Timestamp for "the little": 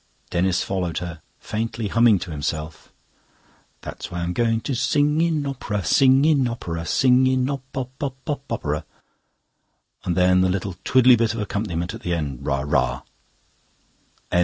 10.41-10.73